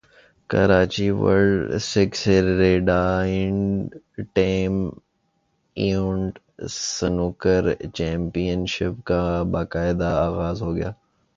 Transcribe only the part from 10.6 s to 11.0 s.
ہوگیا